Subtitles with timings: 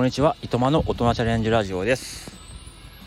[0.00, 2.34] こんにちは、いとまの大人チャレンジラジオです。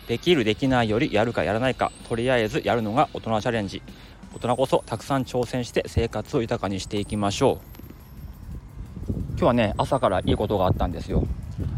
[0.07, 1.91] できるできないよりやるかやらないか。
[2.07, 3.81] とりあえずやるのが大人チャレンジ。
[4.36, 9.11] 大人こそたくさん挑戦して生活を豊かにしていきましょう。
[9.29, 11.25] 今日はね朝からいいことがあったんですよ。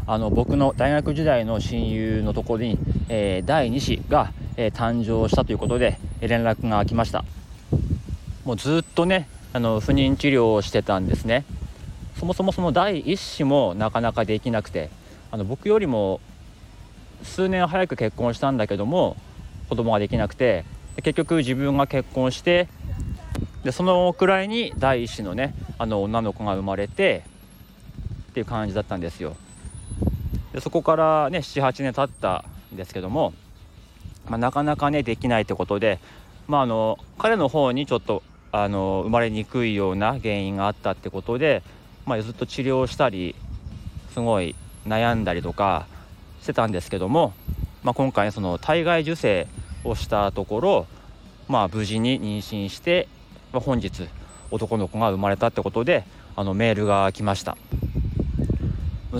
[0.06, 2.78] あの僕の大学時代の親友のところに、
[3.08, 7.24] えー、第2子が、えー、誕生したということで連絡が来ました。
[8.44, 11.46] もうずっとねあの不妊治療をしてたんですね。
[12.20, 14.90] そもそもその第1子もなかなかできなくて
[15.30, 16.20] あの僕よりも
[17.22, 19.16] 数年早く結婚したんだけども
[19.68, 20.64] 子供ができなくて
[20.96, 22.68] 結局自分が結婚して
[23.64, 27.24] でそのくらいに第1子のねあの女の子が生まれて
[28.30, 29.36] っていう感じだったんですよ。
[30.52, 33.32] でそこからね78年経ったんですけども、
[34.26, 35.98] まあ、なかなかねできないってことで、
[36.46, 38.22] まあ、あの彼の方にちょっと
[38.52, 41.62] あの生まれにくいような原因があったってことで
[42.06, 43.34] まあ、ずっと治療したり
[44.14, 44.54] すごい
[44.86, 45.86] 悩んだりとか
[46.42, 47.34] してたんですけども、
[47.82, 49.46] まあ、今回その体外受精
[49.84, 50.86] をしたところ、
[51.48, 53.08] まあ、無事に妊娠して、
[53.52, 54.08] まあ、本日
[54.50, 56.04] 男の子が生まれたってことで
[56.36, 57.56] あのメールが来ました。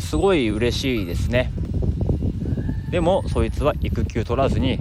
[0.01, 1.51] すごい嬉しいですね。
[2.91, 4.79] でもそいつは育休取らずに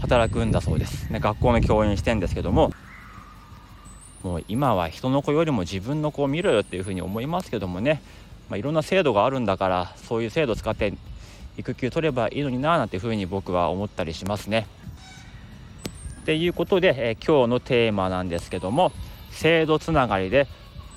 [0.00, 2.72] 働くんだそうです、ね、学校の教員してんですけども
[4.22, 8.00] もう今は人の子よりも自分の子を見ろよっていうふうに思いますけどもね、
[8.52, 10.92] まあ、いろんな制度があるんだからそういう制度を使って
[11.56, 14.66] 育休取ればいいのにななんていうふうに僕は思ったりしますね。
[16.20, 18.92] っていうことで、えー、今日のテーマなんですけども
[19.30, 20.46] 制度つながりで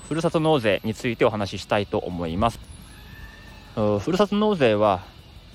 [0.06, 2.60] ふるさと納税についてお話ししたいと思います。
[3.74, 5.02] ふるさと納税は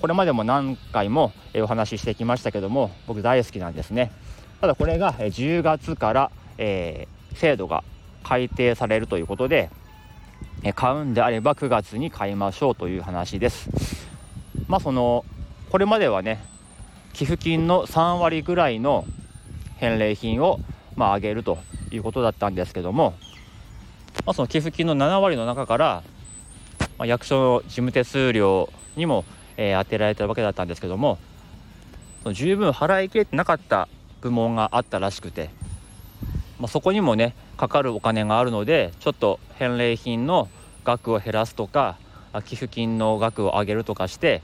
[0.00, 4.10] これまでも何回もお話ししてきましたけども僕大好きなんですね
[4.60, 7.82] ただこれが10月から、えー制度が
[8.22, 9.70] 改定されるということで
[10.70, 13.68] 買うんであれば9月に買いましょうという話です。
[14.68, 15.24] まあその
[15.70, 16.44] これまではね
[17.12, 19.04] 寄付金の3割ぐらいの
[19.78, 20.60] 返礼品を
[20.94, 21.58] まあ上げると
[21.90, 23.14] いうことだったんですけども、
[24.24, 26.02] まあ、その寄付金の7割の中から、
[26.96, 29.24] まあ、役所の事務手数料にも、
[29.56, 31.18] えー、当てられたわけだったんですけども
[32.32, 33.88] 十分払い切れてなかった
[34.20, 35.50] 部門があったらしくて
[36.62, 40.48] まあ、そこにもねかかるお金があるのでちょっと返礼品の
[40.84, 41.96] 額を減らすとか
[42.44, 44.42] 寄付金の額を上げるとかして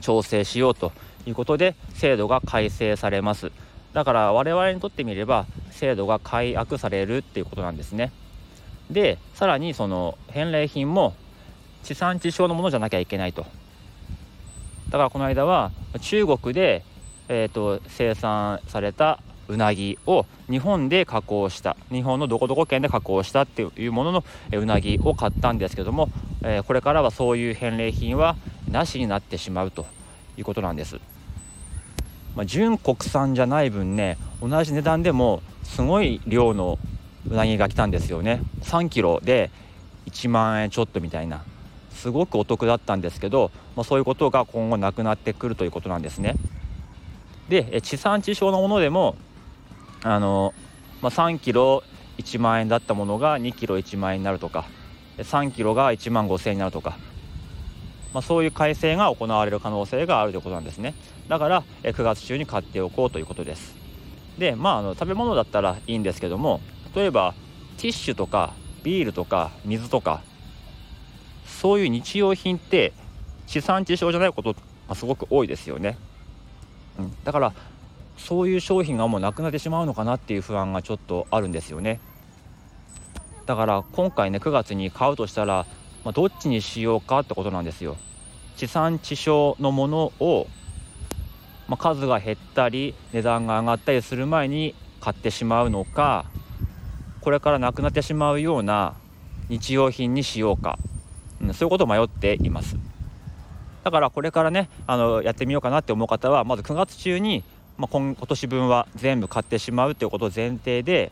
[0.00, 0.92] 調整しようと
[1.26, 3.52] いうことで制度が改正されます。
[3.92, 8.12] だから我々にとってみれば制度が改悪されるっていうことなんですね。
[8.90, 11.14] でさらにその返礼品も
[11.82, 13.46] 地産地消のものじゃなきゃいけないと。
[14.90, 16.84] だからこの間は中国で、
[17.28, 26.08] えーと生産されたうなぎを日本で加工した日本のどこどこ県で加工したっていうもののうなぎを買ったんですけども、
[26.42, 28.36] えこれからはそういう返礼品は
[28.70, 29.86] なしになってしまうと
[30.38, 30.98] いうことなんです。
[32.36, 36.78] まあ、純国産じゃない分ね同じ値段でもすごい量の
[37.28, 39.50] うなぎが来たんですよね3キロで
[40.06, 41.42] 1万円ちょっとみたいな
[41.92, 46.36] すごくお得だったんですけど、まあ、そういうことが今後なくなってくるということなんですね
[47.48, 49.16] で地産地消のものでも
[50.02, 50.54] あの、
[51.02, 51.82] まあ、3キロ
[52.18, 54.66] 1万円だったものが2キロ1万円になるとか
[55.18, 56.98] 3キロが1万5000円になるとか、
[58.12, 60.94] まあ、そういう改正が行われる可能性があるということなんですね。
[61.28, 63.76] だから9月中に買っておこうということです。
[64.38, 66.60] でまああの食べ物だったらいいんですけども
[66.94, 67.34] 例えば
[67.76, 70.22] ティッシュとかビールとか水とか
[71.46, 72.92] そういう日用品って
[73.46, 74.56] 地産地消じゃないこと
[74.88, 75.98] がすごく多いですよね、
[76.98, 77.52] うん、だから
[78.26, 82.00] そういう商品がもうなくなってしまうのかなっていう不安がちょっとあるんですよね。
[83.46, 85.66] だから今回ね9月に買うとしたら、
[86.04, 87.96] まあ、どっちにしようかってことなんですよ。
[88.56, 90.46] 地産地消のものを、
[91.66, 96.26] まあ、数が減ったり値段が上がったりする前に買ってしまうのか
[97.22, 98.94] これからなくなってしまうような
[99.48, 100.78] 日用品にしようか、
[101.40, 102.76] うん、そういうことを迷っています。
[103.82, 107.44] だからこれからねあのやってみようかなって思う方はまず9月中に
[107.80, 111.10] まあ、今今年分は全部買ってしまうということを前提で、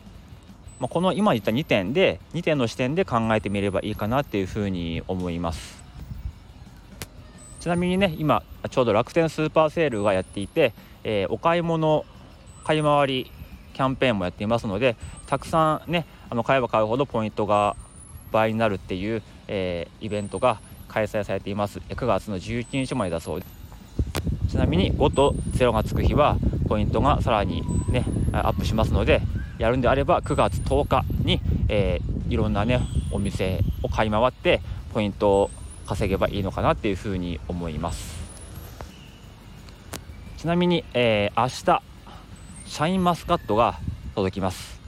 [0.78, 5.82] まあ、この今言った2点で2点の視点で考えてみればいいかなっていうふうに思います。
[7.60, 10.74] ちなみにね今ちょうど楽天スーパーセールがやっていて、
[11.04, 12.04] えー、お買い物
[12.64, 13.32] 買い回り
[13.72, 14.94] キャンペーンもやっていますので
[15.26, 17.76] たくさんねあの買えば買うほどポイントが
[18.30, 21.78] 倍になるっていう、えー、イベントが開催されています。
[21.78, 23.58] 9月の11日までだそうです。
[24.50, 26.36] ちなみに5と0がつく日は
[26.68, 29.22] ポイントがさらにねアップしますので
[29.58, 32.80] やるんであれば9月10日に、えー、いろんなね
[33.10, 34.60] お店を買い回って
[34.92, 35.50] ポイントを
[35.86, 38.18] 稼げばいいのかなっていうふうに思います。
[40.36, 41.82] ちなみに、えー、明日
[42.70, 43.78] シャインマスカットが
[44.14, 44.78] 届きます。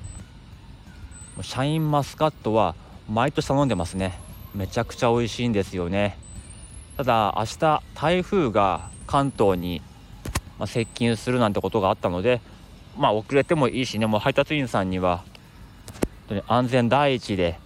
[1.42, 2.74] シャインマスカットは
[3.08, 4.18] 毎年頼んでますね。
[4.54, 6.16] めちゃくちゃ美味しいんですよね。
[6.96, 9.82] ただ明日台風が関東に
[10.60, 12.40] ま接近するなんてことがあったので
[12.96, 14.06] まあ遅れてもいいしね。
[14.06, 15.24] もう配達員さんには
[16.46, 17.58] 安全第一で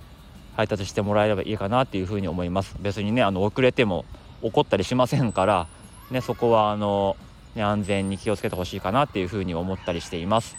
[0.57, 2.77] 配達してもらえればいいかなっていうふうに思います。
[2.81, 4.05] 別にねあの遅れても
[4.43, 5.67] 怒ったりしませんから
[6.11, 7.17] ねそこはあの、
[7.55, 10.57] ね、安全に気をつけてほしいかなっていうふうに思ったりしています、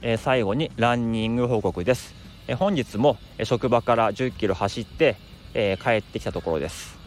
[0.00, 2.14] えー、最後にランニング報告です、
[2.46, 5.16] えー、本日も職場から10キロ走って、
[5.54, 7.01] えー、帰ってきたところです。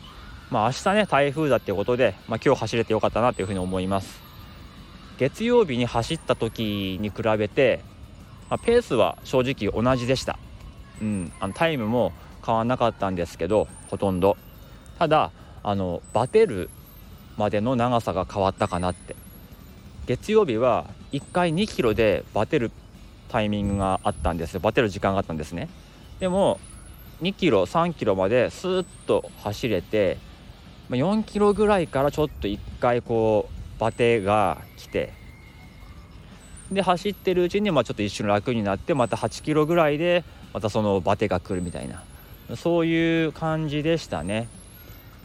[0.50, 4.22] まあ明日ね台風だっていうことで、まあ、今日走れてよかったなというふうに思います。
[5.18, 7.82] 月曜日に走った時に比べて、
[8.50, 10.38] まあ、ペースは正直同じでした。
[11.02, 12.14] うん、あのタイムも
[12.46, 14.38] 変わんなかったんですけどほとんど。
[15.00, 15.32] ただ
[15.64, 16.70] あのバテる
[17.38, 19.16] までの長さが変わったかなって。
[20.06, 22.72] 月曜日は1回2キロでバテる
[23.30, 25.70] タイミングがあったんですバテる時間があったんですね。
[26.20, 26.60] でも
[27.22, 30.18] 2キロ3キロまでスーッと走れて
[30.90, 35.14] 4キロぐらいからちょっと1回こうバテが来て
[36.72, 40.24] で走ってるうちにまあちょっと一瞬楽になってまた8キロぐらいで
[40.54, 42.04] またそのバテが来るみたいな。
[42.56, 44.48] そういう感じでしたね、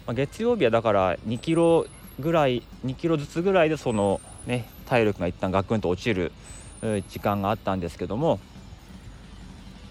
[0.07, 1.87] まあ、月曜日はだから2キロ
[2.19, 6.33] ぐらい2キロずつぐらいでそのね体力が一旦ガクンと落ちる
[7.11, 8.41] 時間があったんですけども、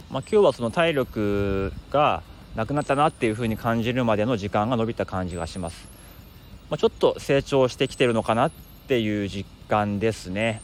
[0.10, 2.24] まあ、今日はその体力が
[2.56, 5.88] なくなったなっていう風に感じるまでの時間が伸びた感じがします、
[6.70, 8.52] まあ、ちょっと成長してきてるのかなっ
[8.88, 10.62] ていう実感ですね。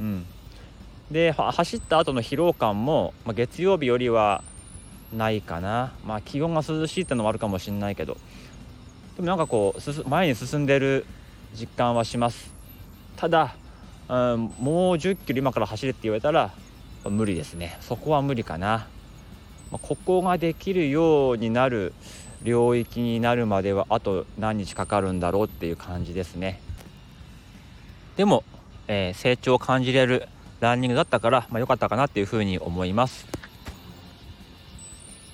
[0.00, 0.26] うん。
[1.10, 4.42] で走った後の疲労感も、まあ、月曜日よりは
[5.16, 5.92] ないかな。
[6.04, 8.18] まあ気温が涼しいってのもあるかもしれないけど。
[9.16, 11.06] でもなんかこう前に進んでる
[11.58, 12.52] 実感はします。
[13.16, 13.54] ただ、
[14.08, 16.52] うん、もう1 0キロ今から走れって言われたら
[17.04, 17.78] 無理ですね。
[17.80, 18.86] そこは無理かな、
[19.70, 21.92] ここができるようになる
[22.42, 26.60] 領域になるまではあと何日かかるんだろうっていう感じですね
[28.16, 28.44] でも、
[28.86, 30.28] えー、成長を感じれる
[30.60, 33.26] ランニングだったから、まあ、良かったかなっていうふうに思います。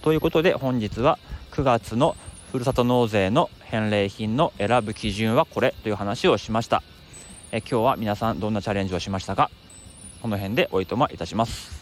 [0.02, 1.18] ということで本日は
[1.52, 2.14] 9月の
[2.52, 6.82] ふるさと納税の返礼品の選ぶ基準はこれという話をしました。
[7.52, 9.50] え今日は皆さんどんなチャレンジをしましたか
[10.20, 11.73] この辺でおいとまいたします。